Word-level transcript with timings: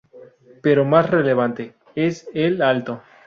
Pero 0.63 0.83
más 0.83 1.11
relevante 1.11 1.75
es 1.93 2.27
el 2.33 2.63
alto. 2.63 3.03